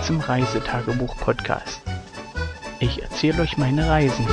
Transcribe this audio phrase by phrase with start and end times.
[0.00, 1.82] Willkommen zum Reisetagebuch-Podcast.
[2.78, 4.26] Ich erzähle euch meine Reisen.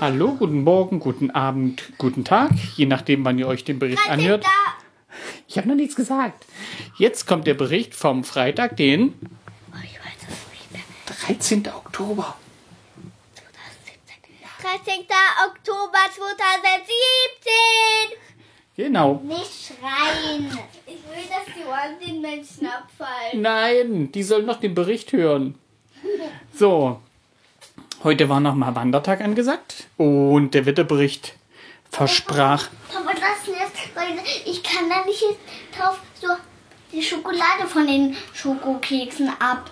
[0.00, 4.46] Hallo, guten Morgen, guten Abend, guten Tag, je nachdem, wann ihr euch den Bericht anhört.
[5.50, 6.46] Ich habe noch nichts gesagt.
[6.96, 9.14] Jetzt kommt der Bericht vom Freitag, den
[9.72, 10.82] Oh, ich weiß es nicht mehr.
[11.26, 11.66] 13.
[11.74, 12.36] Oktober.
[14.62, 15.06] 13.
[15.48, 18.16] Oktober 2017.
[18.76, 19.20] Genau.
[19.24, 20.56] Nicht schreien.
[20.86, 23.42] Ich will, dass die Ohren den Menschen abfallen.
[23.42, 25.56] Nein, die sollen noch den Bericht hören.
[26.54, 27.00] So,
[28.04, 31.34] heute war nochmal Wandertag angesagt und der Wetterbericht
[31.90, 32.68] versprach.
[32.94, 33.48] Aber das
[33.94, 35.22] weil ich kann da nicht
[35.76, 36.28] drauf so
[36.92, 39.70] die Schokolade von den Schokokeksen ab.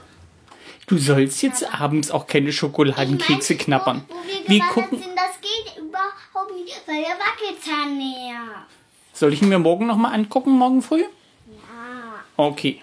[0.87, 4.05] Du sollst jetzt abends auch keine Schokoladenkekse Ich mein, knabbern.
[4.09, 4.99] Wo, wo wir Wir gucken.
[4.99, 8.67] sind, das geht überhaupt nicht, weil der Wackelzahn näher.
[9.13, 11.01] Soll ich ihn mir morgen nochmal angucken, morgen früh?
[11.03, 12.15] Ja.
[12.37, 12.81] Okay.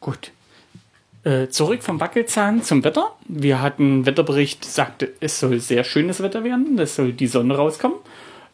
[0.00, 0.30] Gut.
[1.24, 3.14] Äh, zurück vom Wackelzahn zum Wetter.
[3.26, 6.78] Wir hatten Wetterbericht, sagte, es soll sehr schönes Wetter werden.
[6.78, 7.98] Es soll die Sonne rauskommen.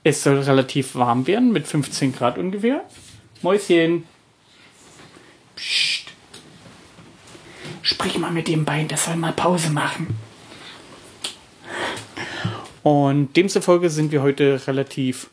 [0.05, 2.85] Es soll relativ warm werden, mit 15 Grad ungefähr.
[3.43, 4.05] Mäuschen.
[5.57, 6.13] Psst.
[7.83, 10.19] Sprich mal mit dem Bein, das soll mal Pause machen.
[12.83, 15.31] Und demzufolge sind wir heute relativ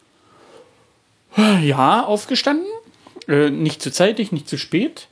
[1.62, 2.68] ja, aufgestanden.
[3.28, 5.08] Äh, nicht zu zeitig, nicht zu spät.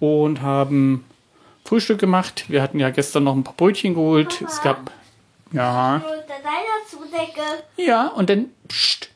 [0.00, 1.04] Und haben
[1.64, 2.44] Frühstück gemacht.
[2.48, 4.42] Wir hatten ja gestern noch ein paar Brötchen geholt.
[4.46, 4.90] Es gab.
[5.52, 6.02] Ja.
[6.90, 7.42] Zudecke.
[7.76, 8.50] Ja, und dann.
[8.68, 9.10] Psst.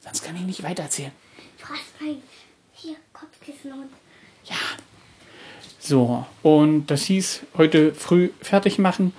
[0.00, 1.12] Sonst kann ich nicht weitererzählen.
[1.60, 2.22] Du hast mein
[2.72, 3.90] hier Kopfkissen und
[4.44, 4.56] Ja.
[5.80, 9.14] So, und das hieß heute früh fertig machen.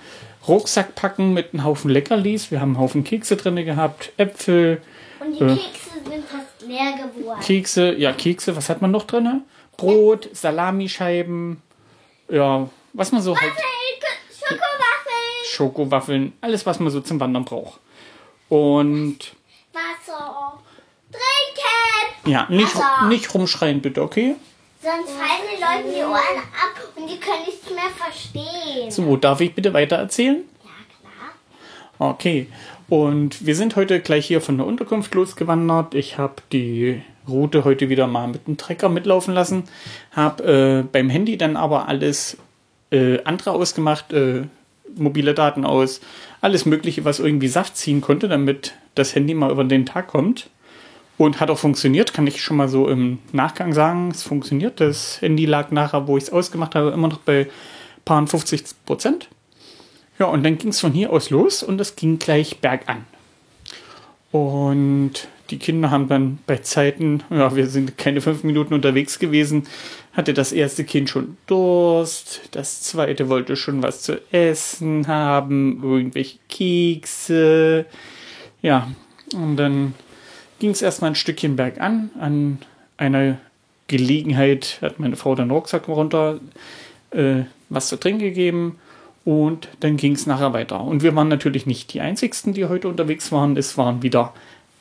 [0.46, 2.50] Rucksack packen mit einem Haufen Leckerlis.
[2.50, 4.12] Wir haben einen Haufen Kekse drin gehabt.
[4.16, 4.80] Äpfel,
[5.20, 5.56] Und die Äh.
[5.56, 7.40] Kekse sind fast leer geworden.
[7.40, 9.42] Kekse, ja, Kekse, was hat man noch drin?
[9.76, 11.60] Brot, Salamischeiben,
[12.28, 13.52] ja, was man so halt.
[14.38, 15.44] Schokowaffeln.
[15.50, 17.80] Schokowaffeln, alles, was man so zum Wandern braucht.
[18.50, 19.18] Und
[19.72, 20.58] Wasser.
[21.10, 22.30] Trinken.
[22.30, 23.08] ja, nicht, Wasser.
[23.08, 24.36] nicht rumschreien, bitte, okay?
[24.82, 28.90] Sonst fallen den Leuten die Ohren ab und die können nichts mehr verstehen.
[28.90, 30.42] So, darf ich bitte weiter erzählen?
[30.64, 30.70] Ja,
[31.98, 32.10] klar.
[32.10, 32.48] Okay.
[32.88, 35.94] Und wir sind heute gleich hier von der Unterkunft losgewandert.
[35.94, 39.64] Ich habe die Route heute wieder mal mit dem Trecker mitlaufen lassen.
[40.10, 42.36] Habe äh, beim Handy dann aber alles
[42.90, 44.42] äh, andere ausgemacht, äh,
[44.96, 46.00] mobile Daten aus,
[46.40, 50.50] alles Mögliche, was irgendwie Saft ziehen konnte, damit das Handy mal über den Tag kommt.
[51.18, 54.10] Und hat auch funktioniert, kann ich schon mal so im Nachgang sagen.
[54.10, 54.80] Es funktioniert.
[54.80, 57.46] Das Handy lag nachher, wo ich es ausgemacht habe, immer noch bei
[58.06, 59.28] paar 50 Prozent.
[60.18, 63.04] Ja, und dann ging es von hier aus los und es ging gleich bergan.
[64.32, 69.66] Und die Kinder haben dann bei Zeiten, ja, wir sind keine fünf Minuten unterwegs gewesen,
[70.12, 76.38] hatte das erste Kind schon Durst, das zweite wollte schon was zu essen haben, irgendwelche
[76.48, 77.86] Kekse.
[78.60, 78.90] Ja,
[79.32, 79.94] und dann
[80.58, 82.10] ging es erstmal ein Stückchen bergan.
[82.18, 82.58] An
[82.96, 83.38] einer
[83.86, 86.40] Gelegenheit hat meine Frau den Rucksack runter,
[87.10, 88.78] äh, was zu trinken gegeben
[89.24, 90.80] und dann ging es nachher weiter.
[90.80, 93.56] Und wir waren natürlich nicht die Einzigsten, die heute unterwegs waren.
[93.56, 94.32] Es waren wieder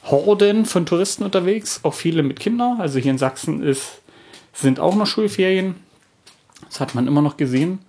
[0.03, 2.79] Horden von Touristen unterwegs, auch viele mit Kindern.
[2.79, 4.01] Also hier in Sachsen ist,
[4.53, 5.75] sind auch noch Schulferien.
[6.65, 7.79] Das hat man immer noch gesehen.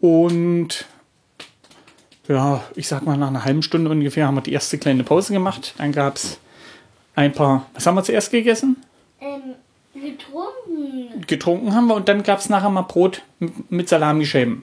[0.00, 0.86] Und
[2.28, 5.32] ja, ich sag mal, nach einer halben Stunde ungefähr haben wir die erste kleine Pause
[5.32, 5.74] gemacht.
[5.78, 6.38] Dann gab es
[7.14, 8.76] ein paar, was haben wir zuerst gegessen?
[9.20, 9.54] Ähm,
[9.94, 11.26] getrunken.
[11.26, 14.62] getrunken haben wir und dann gab es nachher mal Brot mit, mit Salamischeiben.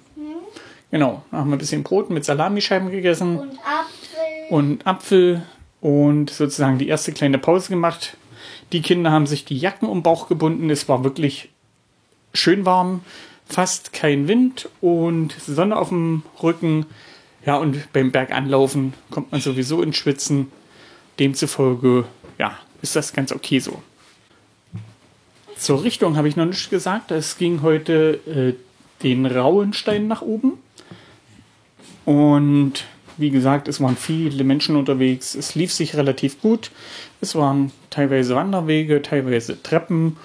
[0.91, 4.49] Genau, dann haben wir ein bisschen Brot mit Salamischeiben gegessen Und Apfel.
[4.51, 5.43] und Apfel
[5.81, 8.15] und sozusagen die erste kleine Pause gemacht.
[8.73, 10.71] Die Kinder haben sich die Jacken um den Bauch gebunden.
[10.71, 11.49] Es war wirklich
[12.33, 13.01] schön warm,
[13.45, 16.87] fast kein Wind und Sonne auf dem Rücken.
[17.45, 20.51] Ja, und beim Berganlaufen kommt man sowieso ins Schwitzen.
[21.19, 22.05] Demzufolge,
[22.39, 23.83] ja, ist das ganz okay so.
[25.55, 27.11] Zur Richtung habe ich noch nicht gesagt.
[27.11, 30.53] Es ging heute äh, den Rauenstein nach oben.
[32.05, 32.85] Und
[33.17, 35.35] wie gesagt, es waren viele Menschen unterwegs.
[35.35, 36.71] Es lief sich relativ gut.
[37.21, 40.17] Es waren teilweise Wanderwege, teilweise Treppen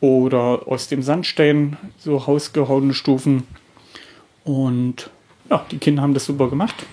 [0.00, 3.44] oder aus dem Sandstein so hausgehauene Stufen.
[4.44, 5.10] Und
[5.50, 6.86] ja, die Kinder haben das super gemacht.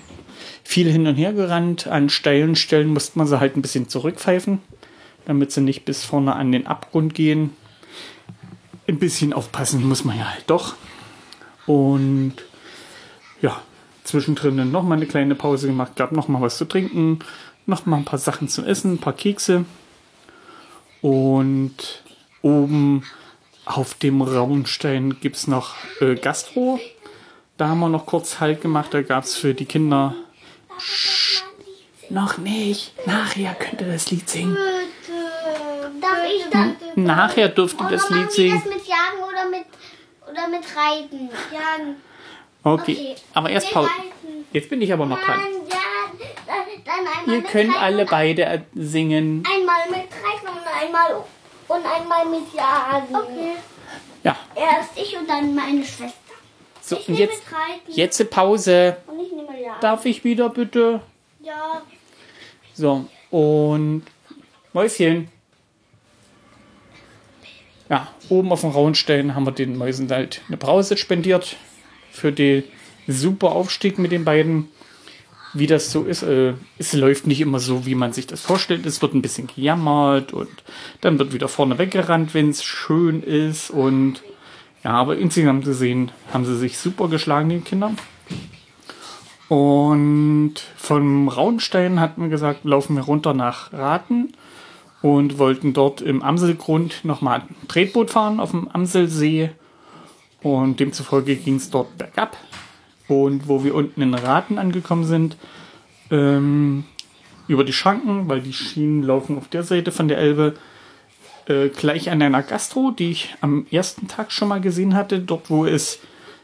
[0.63, 1.87] Viel hin und her gerannt.
[1.87, 4.59] An steilen Stellen musste man sie halt ein bisschen zurückpfeifen,
[5.25, 7.51] damit sie nicht bis vorne an den Abgrund gehen.
[8.87, 10.75] ein bisschen aufpassen muss man ja halt doch.
[11.65, 12.35] Und
[13.41, 13.61] ja,
[14.05, 17.19] zwischendrin dann nochmal eine kleine Pause gemacht, gab nochmal was zu trinken,
[17.65, 19.65] nochmal ein paar Sachen zu essen, ein paar Kekse.
[21.01, 22.03] Und
[22.41, 23.03] oben
[23.65, 26.79] auf dem Raunstein gibt es noch äh, Gastro.
[27.57, 28.93] Da haben wir noch kurz Halt gemacht.
[28.93, 30.15] Da gab es für die Kinder.
[32.09, 32.93] Noch nicht.
[33.07, 34.57] Nachher könnt ihr das Lied singen.
[36.01, 36.75] Darf ich dann?
[36.95, 38.61] Nachher dürft ihr das Lied singen.
[38.63, 39.65] das mit Jagen oder mit,
[40.29, 41.29] oder mit Reiten?
[41.51, 41.95] Jagen.
[42.65, 42.91] Okay.
[42.93, 43.15] Okay.
[43.33, 43.89] Aber erst Pause.
[44.51, 45.39] Jetzt bin ich aber noch dran.
[45.69, 49.43] Ja, Ihr könnt alle beide äh, singen.
[49.47, 51.23] Einmal mit Reiten und einmal,
[51.67, 53.15] und einmal mit Jagen.
[53.15, 53.51] Okay.
[54.23, 54.35] Ja.
[54.55, 56.15] Erst ich und dann meine Schwester.
[56.81, 57.43] So, Ich und jetzt,
[57.87, 58.97] jetzt Pause.
[59.07, 59.81] und ich nehme Jagen.
[59.81, 61.01] Darf ich wieder bitte?
[61.41, 61.81] Ja.
[62.73, 64.03] So, und
[64.73, 65.29] Mäuschen.
[67.89, 71.55] Ja, oben auf dem Rauenstein haben wir den Mäusen halt eine Brause spendiert
[72.15, 72.63] für den
[73.07, 74.69] super Aufstieg mit den beiden.
[75.53, 78.85] Wie das so ist, äh, es läuft nicht immer so, wie man sich das vorstellt.
[78.85, 80.49] Es wird ein bisschen gejammert und
[80.99, 83.69] dann wird wieder vorne weggerannt, wenn es schön ist.
[83.69, 84.21] Und
[84.83, 87.93] ja, aber insgesamt gesehen haben sie sich super geschlagen, die Kinder.
[89.47, 94.33] Und vom Raunstein hatten wir gesagt, laufen wir runter nach Raten
[95.01, 99.51] und wollten dort im Amselgrund nochmal ein Tretboot fahren auf dem Amselsee.
[100.45, 102.37] Und demzufolge ging es dort bergab.
[103.07, 105.37] Und wo wir unten in Raten angekommen sind,
[106.11, 106.83] ähm,
[107.47, 110.53] über die Schranken, weil die Schienen laufen auf der Seite von der Elbe,
[111.47, 115.49] äh, gleich an einer Gastro, die ich am ersten Tag schon mal gesehen hatte, dort
[115.49, 115.97] wo es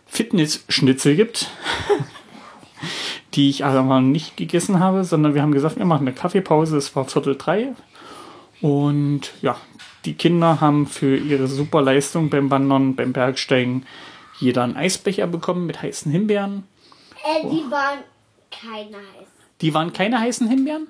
[0.08, 1.52] Fitness-Schnitzel gibt
[3.36, 6.76] die ich aber nicht gegessen habe, sondern wir haben gesagt, wir machen eine Kaffeepause.
[6.76, 7.74] Es war Viertel drei.
[8.62, 9.58] Und ja,
[10.06, 13.86] die Kinder haben für ihre super Leistung beim Wandern, beim Bergsteigen
[14.40, 16.64] jeder einen Eisbecher bekommen mit heißen Himbeeren.
[17.24, 18.00] Äh, die waren
[18.50, 19.28] keine heiß.
[19.62, 20.88] Die waren keine heißen Himbeeren?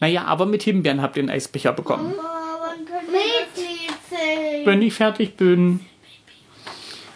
[0.00, 2.14] Naja, aber mit Himbeeren habt ihr einen Eisbecher bekommen.
[2.16, 4.66] Oh, wann können wir?
[4.66, 5.80] Wenn ich fertig bin.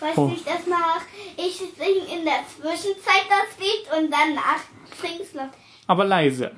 [0.01, 0.29] Weiß Oh.
[0.29, 1.01] nicht, das mach
[1.37, 4.61] ich sing in der Zwischenzeit das Lied und danach
[5.01, 5.49] sing's noch.
[5.87, 6.53] Aber leise.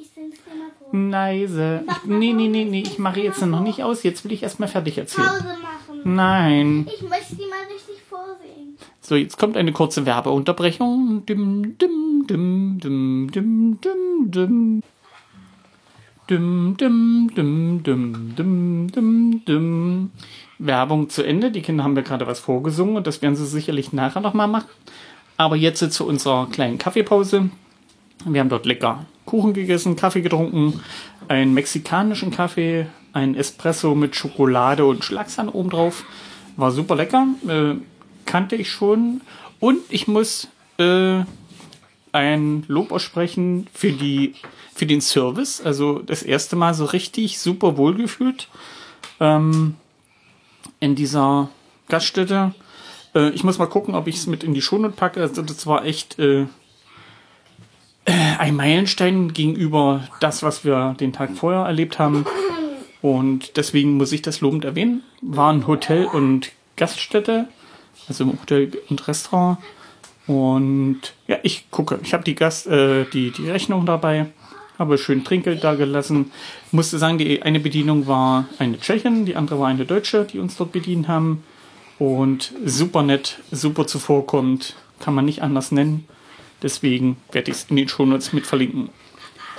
[0.00, 1.10] Ich sing's dir mal vor.
[1.10, 1.84] Leise.
[1.88, 2.82] Ich, nee, nee, nee, nee.
[2.82, 4.02] Ich mache jetzt noch nicht aus.
[4.02, 5.26] Jetzt will ich erstmal fertig erzählen.
[5.26, 6.14] Pause machen.
[6.14, 6.86] Nein.
[6.92, 8.78] Ich möchte die mal richtig vorsingen.
[9.00, 11.24] So, jetzt kommt eine kurze Werbeunterbrechung.
[11.26, 14.82] Dim, dim, dim, dim, dim, dim, dim.
[16.30, 20.10] Dim, dim, dim, dim, dim, dim, dim.
[20.58, 21.50] Werbung zu Ende.
[21.50, 24.70] Die Kinder haben mir gerade was vorgesungen und das werden sie sicherlich nachher nochmal machen.
[25.36, 27.50] Aber jetzt zu unserer kleinen Kaffeepause.
[28.24, 30.80] Wir haben dort lecker Kuchen gegessen, Kaffee getrunken,
[31.28, 36.04] einen mexikanischen Kaffee, ein Espresso mit Schokolade und Schlagsahne obendrauf.
[36.56, 37.26] War super lecker.
[37.48, 37.74] Äh,
[38.26, 39.22] kannte ich schon.
[39.60, 40.48] Und ich muss
[40.78, 41.22] äh,
[42.12, 44.34] ein Lob aussprechen für, die,
[44.74, 45.60] für den Service.
[45.60, 48.48] Also das erste Mal so richtig super wohlgefühlt
[49.20, 49.74] ähm,
[50.80, 51.48] in dieser
[51.88, 52.54] Gaststätte.
[53.14, 55.20] Äh, ich muss mal gucken, ob ich es mit in die Shownote packe.
[55.20, 56.46] Also das war echt äh,
[58.38, 62.26] ein Meilenstein gegenüber das, was wir den Tag vorher erlebt haben.
[63.00, 65.02] Und deswegen muss ich das lobend erwähnen.
[65.20, 67.48] War ein Hotel und Gaststätte,
[68.08, 69.58] also Hotel und Restaurant.
[70.26, 71.98] Und ja, ich gucke.
[72.02, 74.26] Ich habe die Gast, äh, die, die Rechnung dabei,
[74.78, 76.32] habe schön Trinkgeld da gelassen.
[76.72, 80.56] Musste sagen, die eine Bedienung war eine Tschechin, die andere war eine Deutsche, die uns
[80.56, 81.44] dort bedient haben.
[81.98, 86.08] Und super nett, super zuvorkommend, kann man nicht anders nennen.
[86.64, 88.88] Deswegen werde ich es in den Shownotes mit verlinken.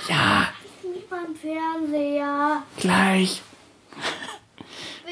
[0.08, 0.48] Ja,
[0.82, 2.62] Nicht beim Fernseher.
[2.78, 3.42] gleich.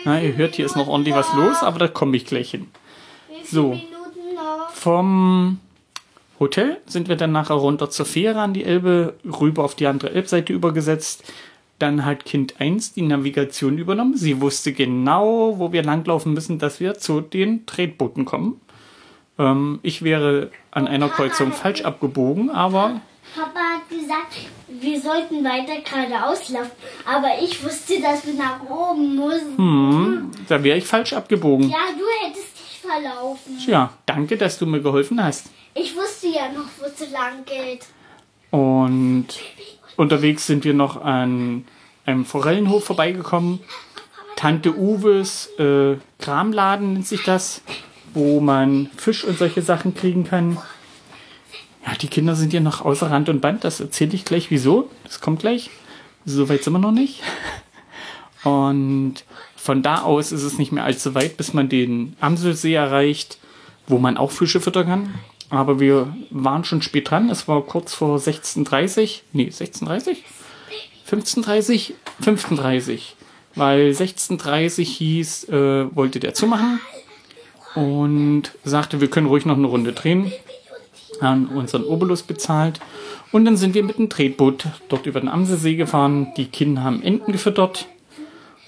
[0.04, 2.66] Na, ihr hört, hier ist noch ordentlich was los, aber da komme ich gleich hin.
[3.44, 3.80] So.
[4.72, 5.60] Vom
[6.40, 10.10] Hotel sind wir dann nachher runter zur Fähre an die Elbe, rüber auf die andere
[10.10, 11.22] Elbseite übergesetzt.
[11.78, 14.16] Dann hat Kind 1 die Navigation übernommen.
[14.16, 18.60] Sie wusste genau, wo wir langlaufen müssen, dass wir zu den Tretbooten kommen.
[19.38, 23.00] Ähm, ich wäre an einer Kreuzung falsch abgebogen, aber
[23.34, 24.36] Papa hat gesagt,
[24.68, 26.70] wir sollten weiter geradeaus laufen.
[27.04, 29.56] Aber ich wusste, dass wir nach oben müssen.
[29.56, 31.68] hm, da wäre ich falsch abgebogen.
[31.68, 33.58] Ja, du hättest dich verlaufen.
[33.66, 35.46] Ja, danke, dass du mir geholfen hast.
[35.74, 37.86] Ich wusste ja noch, wo es lang geht.
[38.50, 39.26] Und
[39.96, 41.64] unterwegs sind wir noch an
[42.06, 43.58] einem Forellenhof vorbeigekommen.
[44.36, 47.62] Tante Uwes äh, Kramladen nennt sich das,
[48.14, 50.58] wo man Fisch und solche Sachen kriegen kann.
[51.84, 53.64] Ja, die Kinder sind hier noch außer Rand und Band.
[53.64, 54.88] Das erzähle ich gleich, wieso.
[55.04, 55.70] Das kommt gleich.
[56.24, 57.20] So weit sind wir noch nicht.
[58.44, 59.24] Und
[59.56, 63.38] von da aus ist es nicht mehr allzu weit, bis man den Amselsee erreicht,
[63.86, 65.14] wo man auch Fische füttern kann.
[65.50, 67.30] Aber wir waren schon spät dran.
[67.30, 70.16] Es war kurz vor 16.30 Nee, 16.30
[71.10, 71.92] 15.30
[72.22, 73.00] 15.30
[73.54, 76.80] Weil 16.30 hieß, äh, wollte der zumachen
[77.74, 80.32] und sagte, wir können ruhig noch eine Runde drehen.
[81.20, 82.80] Haben unseren Obolus bezahlt.
[83.32, 86.28] Und dann sind wir mit dem Tretboot dort über den Amselsee gefahren.
[86.36, 87.86] Die Kinder haben Enten gefüttert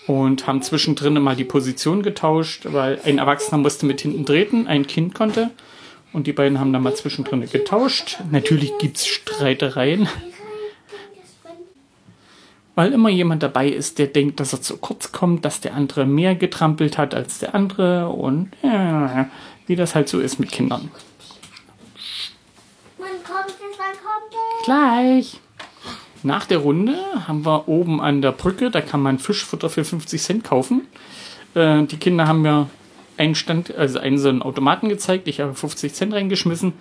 [0.06, 4.86] und haben zwischendrin mal die Position getauscht, weil ein Erwachsener musste mit hinten treten, ein
[4.86, 5.50] Kind konnte.
[6.12, 8.18] Und die beiden haben dann mal zwischendrin getauscht.
[8.30, 10.08] Natürlich gibt es Streitereien.
[12.76, 16.04] Weil immer jemand dabei ist, der denkt, dass er zu kurz kommt, dass der andere
[16.04, 19.28] mehr getrampelt hat als der andere und ja,
[19.66, 20.90] wie das halt so ist mit Kindern.
[22.98, 23.78] Wann kommt es?
[23.78, 24.64] Wann kommt es?
[24.64, 25.40] Gleich.
[26.22, 30.20] Nach der Runde haben wir oben an der Brücke, da kann man Fischfutter für 50
[30.20, 30.86] Cent kaufen.
[31.54, 32.68] Äh, die Kinder haben mir
[33.16, 35.28] einen Stand, also einen so einen Automaten gezeigt.
[35.28, 36.74] Ich habe 50 Cent reingeschmissen.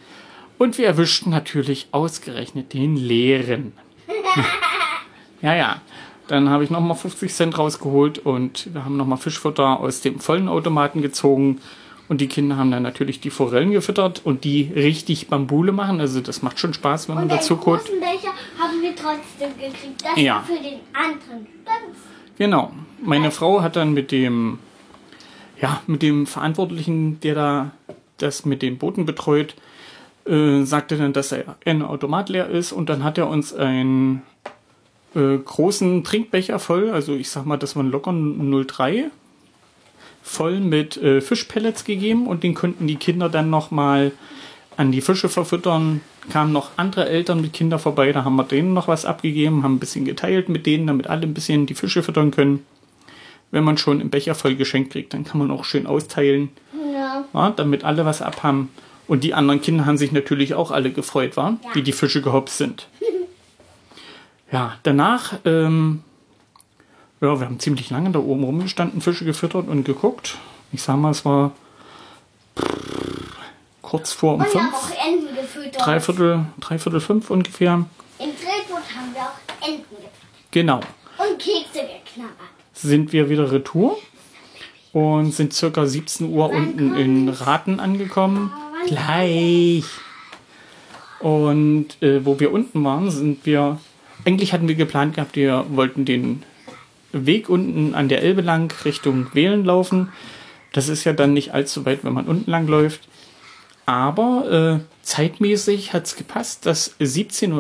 [0.58, 3.74] Und wir erwischten natürlich ausgerechnet den leeren.
[5.46, 5.82] ja, ja.
[6.28, 10.48] Dann habe ich nochmal 50 Cent rausgeholt und wir haben nochmal Fischfutter aus dem vollen
[10.50, 11.60] Automaten gezogen.
[12.08, 16.00] Und die Kinder haben dann natürlich die Forellen gefüttert und die richtig Bambule machen.
[16.00, 17.86] Also das macht schon Spaß, wenn man Und dazu guckt.
[17.86, 20.04] großen Becher haben wir trotzdem gekriegt.
[20.04, 20.44] Das Ja.
[20.46, 21.48] für den anderen.
[21.66, 21.98] Ganz
[22.38, 22.72] Genau.
[23.02, 24.60] Meine Frau hat dann mit dem,
[25.62, 27.72] ja, mit dem Verantwortlichen, der da
[28.18, 29.56] das mit den Booten betreut,
[30.28, 34.22] äh, sagte dann, dass er ein Automat leer ist und dann hat er uns einen
[35.15, 39.05] äh, großen Trinkbecher voll, also ich sag mal, das waren locker 03,
[40.24, 44.12] voll mit äh, Fischpellets gegeben und den konnten die Kinder dann nochmal
[44.77, 46.01] an die Fische verfüttern.
[46.31, 49.75] Kamen noch andere Eltern mit Kindern vorbei, da haben wir denen noch was abgegeben, haben
[49.75, 52.65] ein bisschen geteilt mit denen, damit alle ein bisschen die Fische füttern können.
[53.51, 56.50] Wenn man schon einen Becher voll geschenkt kriegt, dann kann man auch schön austeilen,
[56.93, 57.24] ja.
[57.31, 58.69] ja, damit alle was abhaben.
[59.07, 61.69] Und die anderen Kinder haben sich natürlich auch alle gefreut, war, Ja.
[61.75, 62.88] wie die Fische gehopst sind.
[64.52, 66.04] ja, danach, ähm,
[67.22, 70.38] ja, wir haben ziemlich lange da oben rumgestanden, Fische gefüttert und geguckt.
[70.72, 71.52] Ich sag mal, es war
[73.82, 75.86] kurz vor um Und wir haben fünf, auch Enten gefüttert.
[75.86, 77.74] dreiviertel, dreiviertel fünf ungefähr.
[77.74, 77.86] Im
[78.18, 80.12] Drehboot haben wir auch Enten gefüttert.
[80.52, 80.80] Genau.
[81.18, 82.36] Und Kekse geknabbert.
[82.74, 83.98] sind wir wieder retour
[84.94, 88.52] und sind circa 17 Uhr unten in Raten angekommen.
[88.88, 89.86] Gleich.
[91.20, 93.80] Und äh, wo wir unten waren, sind wir.
[94.24, 96.43] Eigentlich hatten wir geplant gehabt, wir wollten den
[97.12, 100.12] Weg unten an der Elbe lang Richtung Wählen laufen.
[100.74, 103.07] Das ist ja dann nicht allzu weit, wenn man unten lang läuft.
[103.86, 107.51] Aber äh, zeitmäßig hat es gepasst, dass 17.15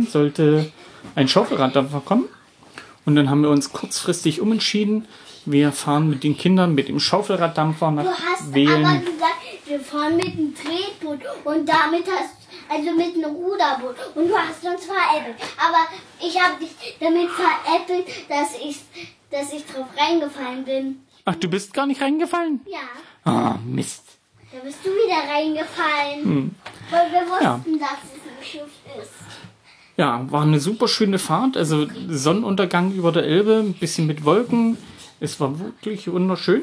[0.00, 0.70] Uhr sollte
[1.14, 2.26] ein Schaufelraddampfer kommen.
[3.06, 5.06] Und dann haben wir uns kurzfristig umentschieden.
[5.46, 8.82] Wir fahren mit den Kindern mit dem Schaufelraddampfer Du nach hast aber Wählen.
[9.00, 14.36] gesagt, wir fahren mit einem Drehboot und damit hast also mit einem Ruderboot und du
[14.36, 15.36] hast uns veräppelt.
[15.56, 15.86] Aber
[16.20, 18.78] ich habe dich damit veräppelt, dass ich,
[19.30, 21.00] dass ich drauf reingefallen bin.
[21.24, 22.60] Ach, du bist gar nicht reingefallen?
[22.66, 22.78] Ja,
[23.24, 24.02] Ah, Mist.
[24.52, 26.54] da bist du wieder reingefallen.
[26.90, 27.80] Weil wir wussten, Hm.
[27.80, 27.86] Ja.
[27.86, 29.10] dass es ein Schiff ist.
[29.96, 31.56] Ja, war eine super schöne Fahrt.
[31.56, 34.76] Also Sonnenuntergang über der Elbe, ein bisschen mit Wolken.
[35.20, 36.62] Es war wirklich wunderschön.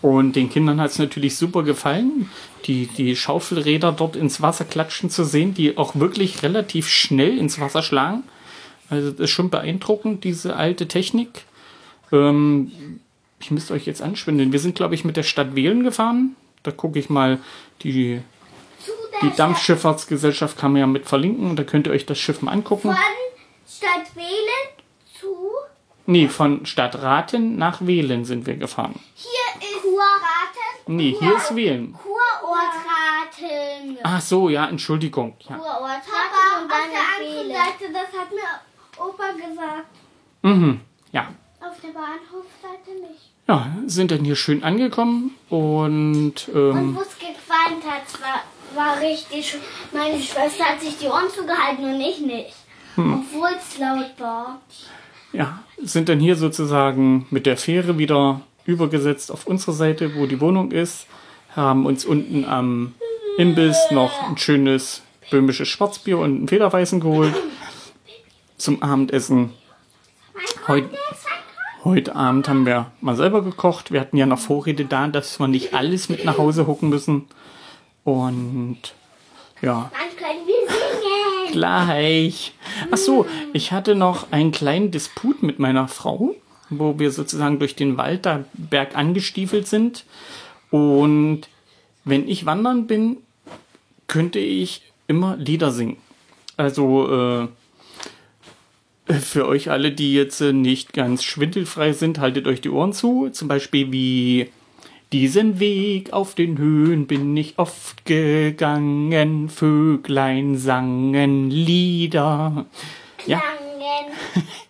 [0.00, 2.30] Und den Kindern hat es natürlich super gefallen,
[2.66, 7.58] die, die Schaufelräder dort ins Wasser klatschen zu sehen, die auch wirklich relativ schnell ins
[7.58, 8.22] Wasser schlagen.
[8.90, 11.44] Also das ist schon beeindruckend, diese alte Technik.
[12.12, 13.00] Ähm,
[13.40, 14.52] ich müsste euch jetzt anschwindeln.
[14.52, 16.36] Wir sind, glaube ich, mit der Stadt Wählen gefahren.
[16.62, 17.38] Da gucke ich mal
[17.82, 18.20] die,
[19.22, 21.56] die Dampfschifffahrtsgesellschaft kann man ja mit verlinken.
[21.56, 22.88] Da könnt ihr euch das Schiff mal angucken.
[22.90, 22.96] Von
[23.68, 24.68] Stadt Wählen
[25.20, 25.26] zu
[26.06, 28.98] Nee, von Stadt Rathen nach Wählen sind wir gefahren.
[29.14, 29.37] hier.
[30.88, 31.92] Nee, hier ist Wählen.
[31.92, 33.98] Kurortraten.
[34.02, 35.34] Ach so, ja, Entschuldigung.
[35.48, 35.56] Ja.
[35.56, 39.86] Kurortraten und dann auf der anderen Seite, das hat mir Opa gesagt.
[40.42, 40.80] Mhm.
[41.12, 41.28] Ja.
[41.60, 43.30] Auf der Bahnhofseite nicht.
[43.46, 48.42] Ja, sind dann hier schön angekommen und Und ähm, wo es gefallen hat, war,
[48.74, 49.60] war richtig schön.
[49.92, 52.54] Meine Schwester hat sich die Ohren zugehalten und ich nicht.
[52.96, 54.60] Obwohl es laut war.
[55.32, 60.40] ja, sind dann hier sozusagen mit der Fähre wieder übergesetzt auf unsere Seite, wo die
[60.40, 61.06] Wohnung ist,
[61.56, 62.94] haben uns unten am
[63.38, 67.34] Imbiss noch ein schönes böhmisches Schwarzbier und einen Federweißen geholt
[68.58, 69.54] zum Abendessen.
[70.66, 70.90] Heute,
[71.84, 73.90] heute Abend haben wir mal selber gekocht.
[73.90, 77.26] Wir hatten ja noch Vorräte da, dass wir nicht alles mit nach Hause hucken müssen.
[78.04, 78.78] Und
[79.62, 81.52] ja, Dann können wir singen.
[81.52, 82.52] gleich.
[82.90, 86.34] Ach so, ich hatte noch einen kleinen Disput mit meiner Frau.
[86.70, 90.04] Wo wir sozusagen durch den Wald da bergan gestiefelt sind.
[90.70, 91.42] Und
[92.04, 93.18] wenn ich wandern bin,
[94.06, 95.96] könnte ich immer Lieder singen.
[96.56, 97.48] Also
[99.08, 102.92] äh, für euch alle, die jetzt äh, nicht ganz schwindelfrei sind, haltet euch die Ohren
[102.92, 103.30] zu.
[103.30, 104.50] Zum Beispiel wie
[105.12, 112.66] diesen Weg auf den Höhen bin ich oft gegangen, Vöglein sangen Lieder.
[113.26, 113.42] Ja,
[113.98, 114.12] Langen.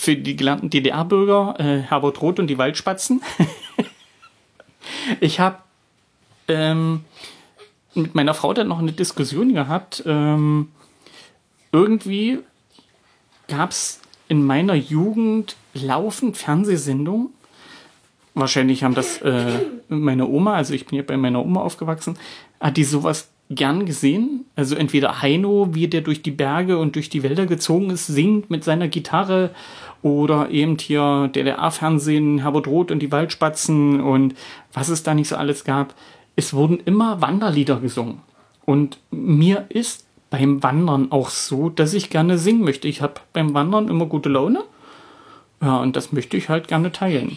[0.00, 3.20] für die gelernten DDR-Bürger, äh, Herbert Roth und die Waldspatzen.
[5.20, 5.58] ich habe
[6.48, 7.04] ähm,
[7.94, 10.02] mit meiner Frau dann noch eine Diskussion gehabt.
[10.06, 10.68] Ähm,
[11.70, 12.38] irgendwie
[13.46, 17.28] gab es in meiner Jugend laufend Fernsehsendungen.
[18.32, 22.16] Wahrscheinlich haben das äh, meine Oma, also ich bin ja bei meiner Oma aufgewachsen,
[22.58, 24.46] hat die sowas gern gesehen.
[24.56, 28.48] Also entweder Heino, wie der durch die Berge und durch die Wälder gezogen ist, singt
[28.48, 29.50] mit seiner Gitarre
[30.02, 34.34] oder eben hier DDR-Fernsehen, Herbert Roth und die Waldspatzen und
[34.72, 35.94] was es da nicht so alles gab.
[36.36, 38.20] Es wurden immer Wanderlieder gesungen.
[38.64, 42.86] Und mir ist beim Wandern auch so, dass ich gerne singen möchte.
[42.86, 44.62] Ich habe beim Wandern immer gute Laune.
[45.60, 47.36] Ja, und das möchte ich halt gerne teilen.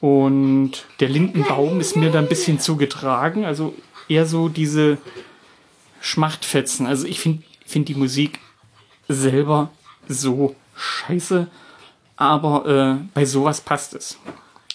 [0.00, 3.44] Und der Lindenbaum ist mir da ein bisschen zugetragen.
[3.44, 3.74] Also
[4.08, 4.98] eher so diese
[6.00, 6.86] Schmachtfetzen.
[6.86, 8.40] Also ich finde find die Musik
[9.08, 9.70] selber
[10.08, 11.48] so scheiße.
[12.16, 14.18] Aber äh, bei sowas passt es.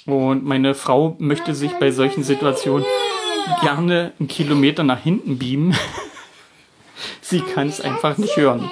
[0.05, 2.85] Und meine Frau möchte sich bei solchen Situationen
[3.61, 5.75] gerne einen Kilometer nach hinten beamen.
[7.21, 8.69] sie kann es einfach nicht hören.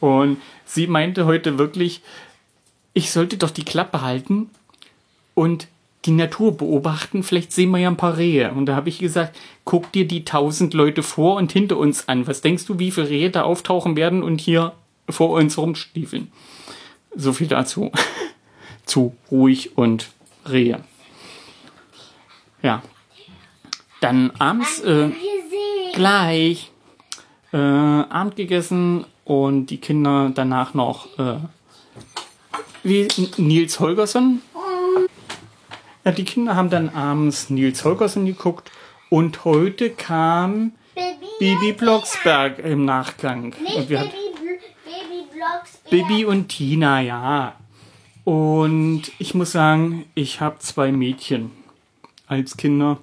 [0.00, 2.02] Und sie meinte heute wirklich,
[2.94, 4.50] ich sollte doch die Klappe halten
[5.34, 5.68] und
[6.04, 7.22] die Natur beobachten.
[7.22, 8.52] Vielleicht sehen wir ja ein paar Rehe.
[8.52, 12.26] Und da habe ich gesagt, guck dir die tausend Leute vor und hinter uns an.
[12.26, 14.72] Was denkst du, wie viele Rehe da auftauchen werden und hier
[15.08, 16.30] vor uns rumstiefeln?
[17.14, 17.90] So viel dazu.
[18.86, 20.08] Zu ruhig und
[20.48, 20.82] Rehe.
[22.62, 22.82] Ja.
[24.00, 25.10] Dann abends äh,
[25.94, 26.70] gleich
[27.52, 31.38] äh, Abend gegessen und die Kinder danach noch äh,
[32.82, 34.40] wie Nils Holgersson.
[36.04, 38.70] Ja, die Kinder haben dann abends Nils Holgersson geguckt
[39.10, 40.72] und heute kam
[41.38, 43.54] Bibi Blocksberg im Nachgang.
[43.62, 45.78] Nicht Und wir hatten- Baby, Bl- Baby Blocks.
[45.90, 47.54] Bibi und Tina, ja.
[48.24, 51.50] Und ich muss sagen, ich habe zwei Mädchen
[52.26, 52.98] als Kinder.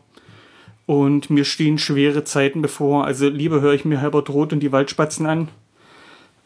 [0.88, 3.06] Und mir stehen schwere Zeiten bevor.
[3.06, 5.48] Also lieber höre ich mir Herbert Roth und die Waldspatzen an.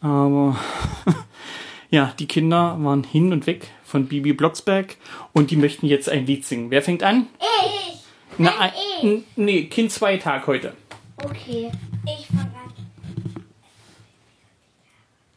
[0.00, 0.56] Aber
[1.90, 4.96] ja, die Kinder waren hin und weg von Bibi Blocksberg
[5.32, 6.70] und die möchten jetzt ein Lied singen.
[6.70, 7.26] Wer fängt an?
[7.38, 7.98] Ich.
[8.38, 8.72] Na, ein,
[9.02, 9.24] ich.
[9.36, 10.74] nee, Kind zwei Tag heute.
[11.16, 11.70] Okay.
[12.06, 13.44] Ich fange an.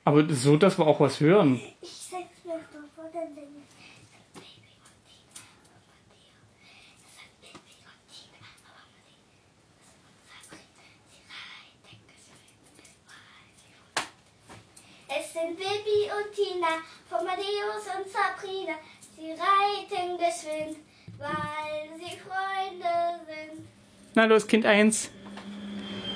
[0.06, 1.60] Aber so, dass wir auch was hören.
[1.82, 2.60] Ich sag's mir
[2.96, 3.48] vor, dann singe.
[15.16, 16.68] Es sind Bibi und Tina
[17.22, 18.74] Matthäus und Sabrina.
[19.16, 20.78] Sie reiten geschwind,
[21.18, 23.68] weil sie Freunde sind.
[24.16, 25.10] Na los, Kind eins.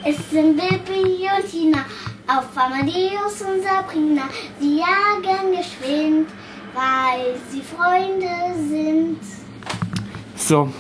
[0.03, 1.85] Es sind Bibi und Tina
[2.27, 4.29] auf Amadeus und Sabrina.
[4.59, 6.29] Sie jagen geschwind,
[6.73, 9.19] weil sie Freunde sind.
[10.35, 10.71] So,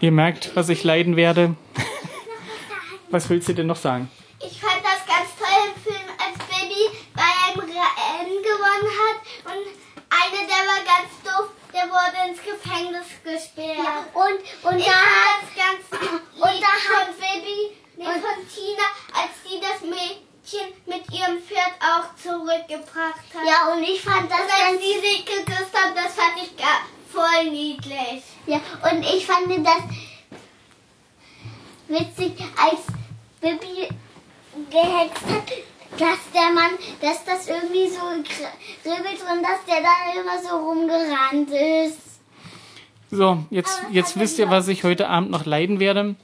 [0.00, 1.54] ihr merkt, was ich leiden werde.
[3.10, 4.10] Was willst du denn noch sagen?
[4.40, 9.64] Ich fand das ganz toll im Film, als Baby bei einem Rennen gewonnen hat und
[10.10, 11.48] einer, der war ganz doof,
[11.86, 14.06] der wurde ins Gefängnis gesperrt.
[14.14, 18.86] und und Ich da hat ganz und da von hat Baby, nee, und- von Tina,
[19.14, 23.44] als sie das Mädchen mit ihrem Pferd auch zurückgebracht hat.
[23.46, 26.56] ja und ich fand das Und als ganz sie sich geküsst haben, das fand ich
[26.56, 28.22] gar voll niedlich.
[28.46, 29.82] ja und ich fand das
[31.88, 32.80] witzig, als
[33.40, 33.88] Bibi
[34.70, 35.52] gehext hat,
[35.98, 41.50] dass der Mann, dass das irgendwie so kribbelt und dass der da immer so rumgerannt
[41.50, 41.98] ist.
[43.10, 46.16] So, jetzt, jetzt wisst ihr, was ich heute Abend noch leiden werde.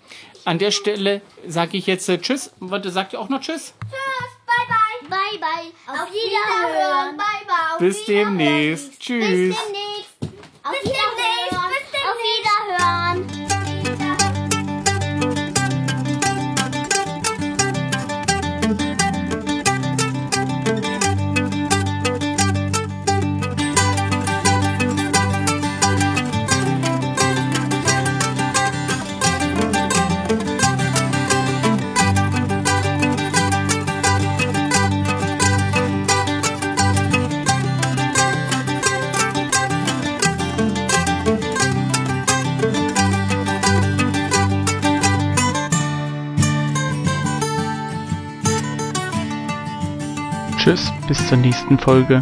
[0.44, 2.52] An der Stelle sage ich jetzt äh, Tschüss.
[2.58, 3.74] Warte, sagt ihr auch noch Tschüss?
[3.88, 5.08] Tschüss, bye bye.
[5.08, 5.94] Bye bye.
[5.94, 7.74] Auf, Wiederhören, bye bye.
[7.74, 8.38] Auf Bis Wiederhören.
[8.38, 8.98] demnächst.
[9.00, 9.20] Tschüss.
[9.28, 10.36] Bis demnächst.
[10.64, 11.11] Auf Bis demnächst.
[51.32, 52.20] Zur nächsten Folge.